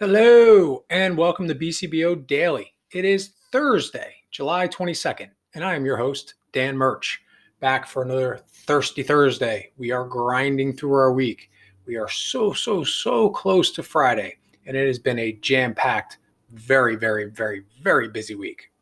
[0.00, 2.74] Hello, and welcome to BCBO Daily.
[2.90, 7.22] It is Thursday, July 22nd, and I am your host, Dan Murch,
[7.60, 9.70] back for another Thirsty Thursday.
[9.76, 11.48] We are grinding through our week.
[11.86, 16.18] We are so, so, so close to Friday, and it has been a jam packed,
[16.50, 18.72] very, very, very, very busy week.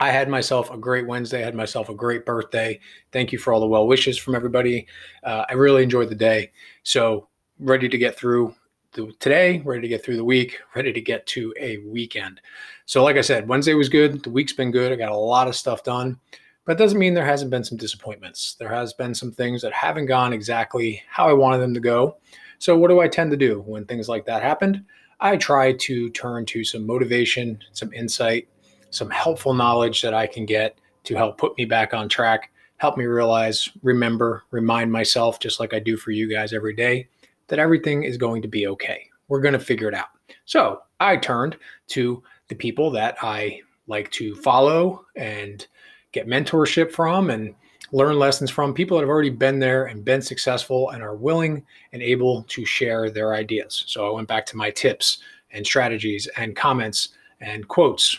[0.00, 1.42] I had myself a great Wednesday.
[1.42, 2.80] I had myself a great birthday.
[3.12, 4.88] Thank you for all the well wishes from everybody.
[5.22, 6.50] Uh, I really enjoyed the day.
[6.82, 7.28] So,
[7.60, 8.56] ready to get through
[8.94, 12.40] the, today, ready to get through the week, ready to get to a weekend.
[12.86, 14.22] So, like I said, Wednesday was good.
[14.22, 14.92] The week's been good.
[14.92, 16.18] I got a lot of stuff done,
[16.64, 18.56] but it doesn't mean there hasn't been some disappointments.
[18.58, 22.16] There has been some things that haven't gone exactly how I wanted them to go.
[22.58, 24.84] So, what do I tend to do when things like that happened?
[25.20, 28.48] I try to turn to some motivation, some insight,
[28.90, 32.96] some helpful knowledge that I can get to help put me back on track, help
[32.96, 37.08] me realize, remember, remind myself, just like I do for you guys every day,
[37.48, 39.08] that everything is going to be okay.
[39.28, 40.08] We're going to figure it out.
[40.44, 41.56] So I turned
[41.88, 45.66] to the people that I like to follow and
[46.12, 47.54] get mentorship from and
[47.92, 51.64] learn lessons from people that have already been there and been successful and are willing
[51.92, 53.84] and able to share their ideas.
[53.86, 55.18] So I went back to my tips
[55.52, 58.18] and strategies and comments and quotes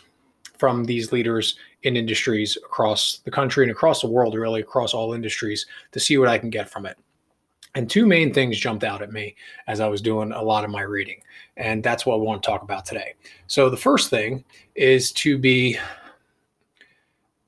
[0.58, 5.14] from these leaders in industries across the country and across the world, really across all
[5.14, 6.98] industries, to see what I can get from it.
[7.76, 9.36] And two main things jumped out at me
[9.68, 11.22] as I was doing a lot of my reading.
[11.58, 13.14] And that's what I want to talk about today.
[13.48, 14.44] So, the first thing
[14.76, 15.78] is to be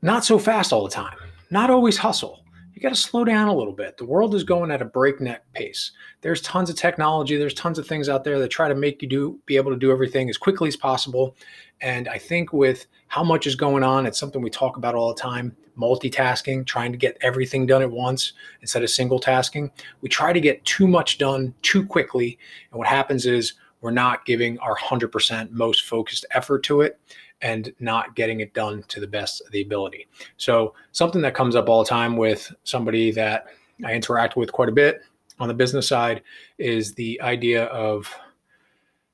[0.01, 1.17] not so fast all the time,
[1.49, 2.43] not always hustle
[2.77, 3.97] you got to slow down a little bit.
[3.97, 5.93] The world is going at a breakneck pace.
[6.21, 9.09] There's tons of technology, there's tons of things out there that try to make you
[9.09, 11.35] do be able to do everything as quickly as possible.
[11.81, 15.11] And I think with how much is going on, it's something we talk about all
[15.11, 19.71] the time, multitasking, trying to get everything done at once instead of single tasking.
[20.01, 22.37] We try to get too much done too quickly,
[22.69, 26.99] and what happens is we're not giving our 100% most focused effort to it
[27.41, 30.07] and not getting it done to the best of the ability.
[30.37, 33.47] So, something that comes up all the time with somebody that
[33.85, 35.01] I interact with quite a bit
[35.39, 36.23] on the business side
[36.57, 38.11] is the idea of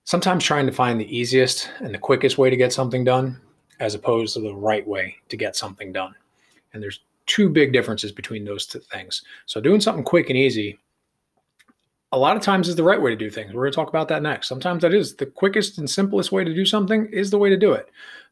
[0.06, 3.40] sometimes trying to find the easiest and the quickest way to get something done
[3.80, 6.16] as opposed to the right way to get something done.
[6.74, 9.24] And there's two big differences between those two things.
[9.46, 10.80] So, doing something quick and easy
[12.14, 13.54] a lot of times is the right way to do things.
[13.54, 14.48] We're going to talk about that next.
[14.48, 17.58] Sometimes that is the quickest and simplest way to do something is the way to
[17.58, 17.90] do it.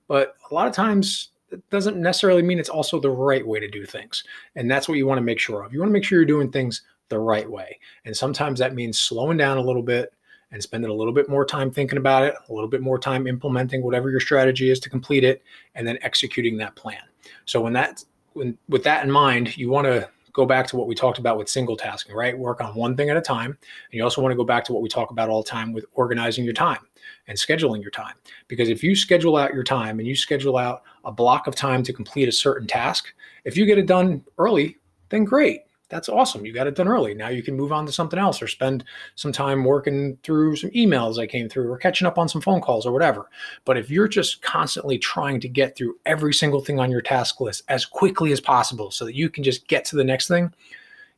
[0.07, 3.67] But a lot of times it doesn't necessarily mean it's also the right way to
[3.67, 4.23] do things.
[4.55, 5.73] And that's what you want to make sure of.
[5.73, 7.79] You want to make sure you're doing things the right way.
[8.05, 10.13] And sometimes that means slowing down a little bit
[10.51, 13.25] and spending a little bit more time thinking about it, a little bit more time
[13.25, 15.41] implementing whatever your strategy is to complete it,
[15.73, 17.01] and then executing that plan.
[17.45, 18.03] So when that
[18.33, 21.37] when with that in mind, you want to go back to what we talked about
[21.37, 22.37] with single tasking, right?
[22.37, 23.51] Work on one thing at a time.
[23.51, 23.57] And
[23.91, 25.85] you also want to go back to what we talk about all the time with
[25.93, 26.79] organizing your time
[27.27, 28.15] and scheduling your time.
[28.47, 31.83] Because if you schedule out your time and you schedule out a block of time
[31.83, 34.77] to complete a certain task, if you get it done early,
[35.09, 35.61] then great
[35.91, 36.45] that's awesome.
[36.45, 37.13] You got it done early.
[37.13, 38.85] Now you can move on to something else or spend
[39.15, 42.61] some time working through some emails I came through or catching up on some phone
[42.61, 43.29] calls or whatever.
[43.65, 47.41] But if you're just constantly trying to get through every single thing on your task
[47.41, 50.53] list as quickly as possible so that you can just get to the next thing,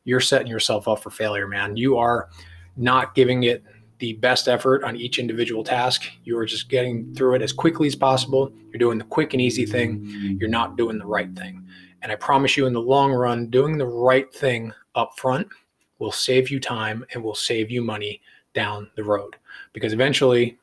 [0.02, 1.76] you're setting yourself up for failure, man.
[1.76, 2.28] You are
[2.76, 3.62] not giving it
[3.98, 6.02] the best effort on each individual task.
[6.24, 8.52] You are just getting through it as quickly as possible.
[8.70, 10.36] You're doing the quick and easy thing.
[10.40, 11.64] You're not doing the right thing.
[12.04, 15.48] And I promise you, in the long run, doing the right thing up front
[15.98, 18.20] will save you time and will save you money
[18.52, 19.36] down the road.
[19.72, 20.58] Because eventually,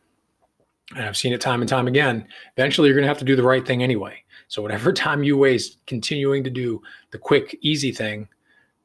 [0.95, 3.35] and I've seen it time and time again, eventually you're going to have to do
[3.35, 4.23] the right thing anyway.
[4.49, 8.27] So whatever time you waste continuing to do the quick, easy thing,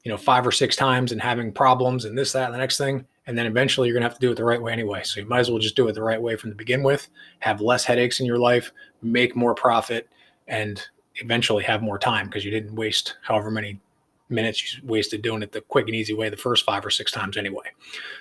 [0.05, 2.78] you know, five or six times and having problems and this, that, and the next
[2.78, 5.03] thing, and then eventually you're going to have to do it the right way anyway.
[5.03, 7.09] So you might as well just do it the right way from the begin with,
[7.41, 8.72] have less headaches in your life,
[9.03, 10.09] make more profit,
[10.49, 10.83] and
[11.16, 13.81] eventually have more time because you didn't waste however many
[14.28, 17.13] minutes you wasted doing it the quick and easy way the first five or six
[17.13, 17.66] times anyway.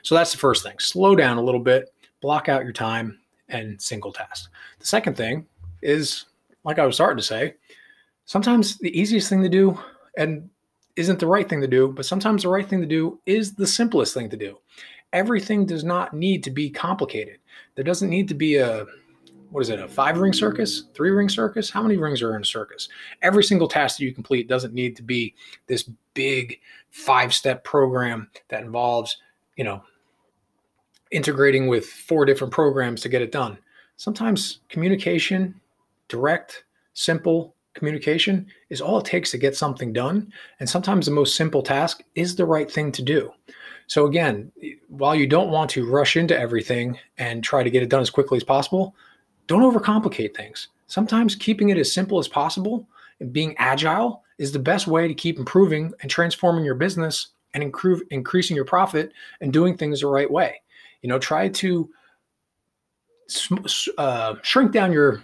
[0.04, 0.78] So that's the first thing.
[0.80, 3.20] Slow down a little bit, block out your time,
[3.50, 4.50] and single task.
[4.80, 5.46] The second thing
[5.82, 6.26] is,
[6.64, 7.56] like I was starting to say,
[8.26, 9.80] sometimes the easiest thing to do
[10.18, 10.50] and
[10.96, 13.68] isn't the right thing to do, but sometimes the right thing to do is the
[13.68, 14.58] simplest thing to do.
[15.14, 17.38] Everything does not need to be complicated.
[17.76, 18.86] There doesn't need to be a
[19.56, 21.70] what is it, a five ring circus, three ring circus?
[21.70, 22.90] How many rings are in a circus?
[23.22, 25.34] Every single task that you complete doesn't need to be
[25.68, 26.60] this big
[26.92, 29.16] five step program that involves,
[29.56, 29.82] you know,
[31.10, 33.58] integrating with four different programs to get it done.
[33.96, 35.62] Sometimes communication,
[36.10, 40.34] direct, simple communication is all it takes to get something done.
[40.60, 43.32] And sometimes the most simple task is the right thing to do.
[43.88, 44.52] So, again,
[44.90, 48.10] while you don't want to rush into everything and try to get it done as
[48.10, 48.94] quickly as possible,
[49.48, 50.70] don't overcomplicate things.
[50.88, 52.88] Sometimes keeping it as simple as possible
[53.20, 57.64] and being agile is the best way to keep improving and transforming your business and
[57.64, 59.12] improve, increasing your profit
[59.42, 60.62] and doing things the right way.
[61.02, 61.90] You know, try to
[63.98, 65.24] uh, shrink down your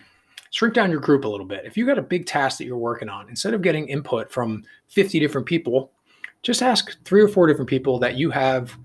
[0.52, 1.66] shrink down your group a little bit.
[1.66, 4.64] If you got a big task that you're working on, instead of getting input from
[4.90, 5.92] 50 different people,
[6.44, 8.78] just ask three or four different people that you have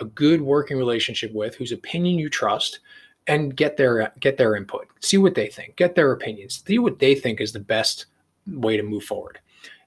[0.00, 2.80] a good working relationship with, whose opinion you trust,
[3.26, 4.86] and get their get their input.
[5.00, 5.76] See what they think.
[5.76, 6.62] Get their opinions.
[6.66, 8.06] See what they think is the best
[8.46, 9.38] way to move forward.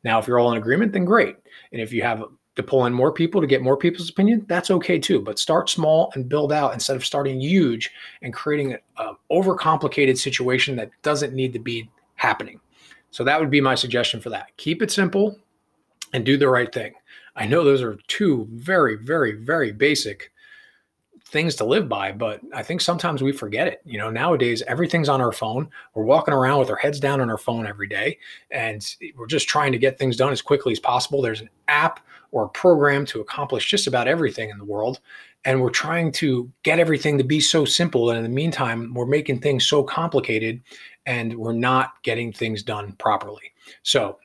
[0.03, 1.35] Now, if you're all in agreement, then great.
[1.71, 2.23] And if you have
[2.55, 5.21] to pull in more people to get more people's opinion, that's okay too.
[5.21, 7.91] But start small and build out instead of starting huge
[8.21, 12.59] and creating an overcomplicated situation that doesn't need to be happening.
[13.11, 14.55] So that would be my suggestion for that.
[14.57, 15.37] Keep it simple
[16.13, 16.93] and do the right thing.
[17.35, 20.31] I know those are two very, very, very basic
[21.27, 23.81] things to live by, but I think sometimes we forget it.
[23.85, 25.69] You know, nowadays everything's on our phone.
[25.93, 28.17] We're walking around with our heads down on our phone every day,
[28.49, 28.85] and
[29.15, 31.21] we're just trying to get things done as quickly as possible.
[31.21, 31.99] There's an app
[32.31, 34.99] or a program to accomplish just about everything in the world.
[35.45, 38.09] And we're trying to get everything to be so simple.
[38.09, 40.61] And in the meantime, we're making things so complicated
[41.05, 43.53] and we're not getting things done properly.
[43.83, 44.19] So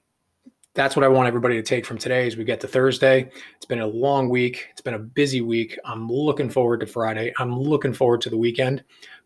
[0.75, 3.31] that's what I want everybody to take from today as we get to Thursday.
[3.57, 4.69] It's been a long week.
[4.71, 5.79] It's been a busy week.
[5.85, 7.33] I'm looking forward to Friday.
[7.39, 8.83] I'm looking forward to the weekend,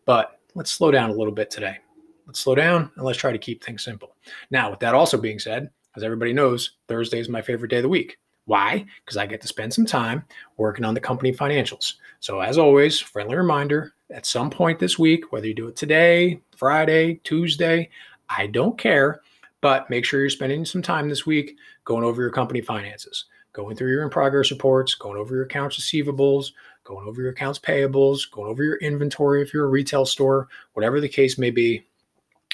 [0.06, 1.78] but let's slow down a little bit today.
[2.26, 4.16] Let's slow down and let's try to keep things simple.
[4.50, 7.84] Now, with that also being said, as everybody knows, Thursday is my favorite day of
[7.84, 8.18] the week.
[8.46, 8.84] Why?
[9.04, 10.24] Because I get to spend some time
[10.56, 11.94] working on the company financials.
[12.20, 16.40] So, as always, friendly reminder at some point this week, whether you do it today,
[16.56, 17.88] Friday, Tuesday,
[18.28, 19.20] I don't care
[19.60, 23.76] but make sure you're spending some time this week going over your company finances, going
[23.76, 26.52] through your in progress reports, going over your accounts receivables,
[26.84, 31.00] going over your accounts payables, going over your inventory if you're a retail store, whatever
[31.00, 31.84] the case may be.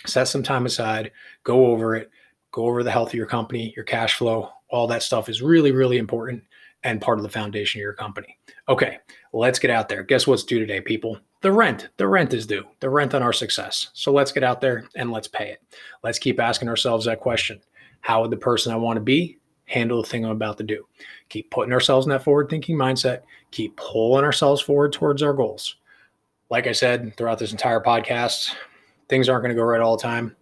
[0.06, 1.12] Set some time aside,
[1.44, 2.10] go over it,
[2.50, 5.70] go over the health of your company, your cash flow, all that stuff is really,
[5.70, 6.42] really important
[6.82, 8.36] and part of the foundation of your company.
[8.68, 8.98] Okay,
[9.32, 10.02] let's get out there.
[10.02, 11.18] Guess what's due today, people?
[11.42, 11.88] The rent.
[11.96, 12.64] The rent is due.
[12.78, 13.88] The rent on our success.
[13.94, 15.60] So let's get out there and let's pay it.
[16.04, 17.60] Let's keep asking ourselves that question
[18.00, 20.86] How would the person I want to be handle the thing I'm about to do?
[21.30, 25.76] Keep putting ourselves in that forward thinking mindset, keep pulling ourselves forward towards our goals.
[26.48, 28.54] Like I said throughout this entire podcast,
[29.08, 30.36] things aren't going to go right all the time.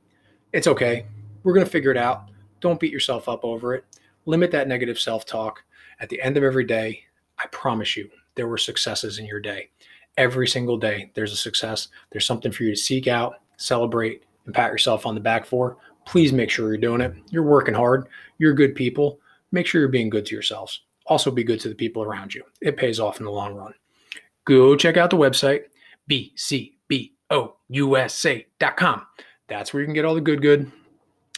[0.52, 1.06] It's okay.
[1.44, 2.24] We're going to figure it out.
[2.60, 3.86] Don't beat yourself up over it.
[4.26, 5.64] Limit that negative self talk.
[5.98, 7.04] At the end of every day,
[7.38, 9.70] I promise you, there were successes in your day.
[10.16, 11.88] Every single day, there's a success.
[12.10, 15.78] There's something for you to seek out, celebrate, and pat yourself on the back for.
[16.06, 17.14] Please make sure you're doing it.
[17.30, 18.08] You're working hard.
[18.38, 19.20] You're good people.
[19.52, 20.82] Make sure you're being good to yourselves.
[21.06, 22.44] Also, be good to the people around you.
[22.60, 23.74] It pays off in the long run.
[24.44, 25.64] Go check out the website,
[26.10, 29.06] bcbousa.com.
[29.48, 30.70] That's where you can get all the good, good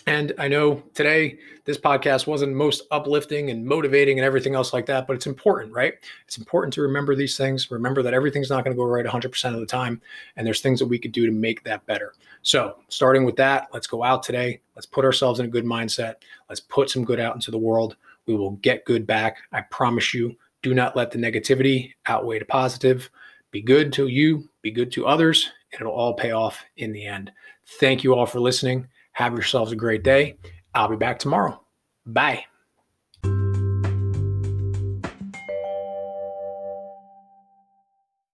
[0.07, 4.87] and I know today this podcast wasn't most uplifting and motivating and everything else like
[4.87, 5.95] that, but it's important, right?
[6.27, 7.71] It's important to remember these things.
[7.71, 10.01] Remember that everything's not going to go right 100% of the time.
[10.37, 12.15] And there's things that we could do to make that better.
[12.43, 14.61] So, starting with that, let's go out today.
[14.75, 16.15] Let's put ourselves in a good mindset.
[16.49, 17.97] Let's put some good out into the world.
[18.27, 19.39] We will get good back.
[19.53, 20.37] I promise you.
[20.63, 23.11] Do not let the negativity outweigh the positive.
[23.51, 27.05] Be good to you, be good to others, and it'll all pay off in the
[27.05, 27.31] end.
[27.81, 28.87] Thank you all for listening.
[29.13, 30.37] Have yourselves a great day.
[30.75, 31.61] I'll be back tomorrow.
[32.07, 32.45] Bye.